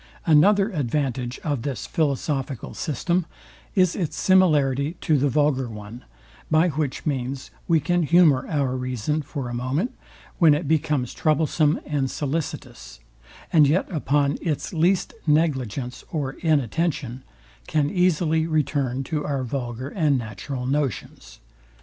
Another 0.25 0.71
advantage 0.71 1.37
of 1.43 1.61
this 1.61 1.85
philosophical 1.85 2.73
system 2.73 3.27
is 3.75 3.95
its 3.95 4.17
similarity 4.19 4.93
to 5.01 5.15
the 5.15 5.29
vulgar 5.29 5.69
one; 5.69 6.03
by 6.49 6.69
which 6.69 7.05
means 7.05 7.51
we 7.67 7.79
can 7.79 8.01
humour 8.01 8.47
our 8.49 8.75
reason 8.75 9.21
for 9.21 9.47
a 9.47 9.53
moment, 9.53 9.93
when 10.39 10.55
it 10.55 10.67
becomes 10.67 11.13
troublesome 11.13 11.79
and 11.85 12.09
sollicitous; 12.09 12.99
and 13.53 13.67
yet 13.67 13.87
upon 13.91 14.39
its 14.41 14.73
least 14.73 15.13
negligence 15.27 16.03
or 16.11 16.31
inattention, 16.39 17.21
can 17.67 17.91
easily 17.91 18.47
return 18.47 19.03
to 19.03 19.23
our 19.23 19.43
vulgar 19.43 19.89
and 19.89 20.17
natural 20.17 20.65
notions. 20.65 21.39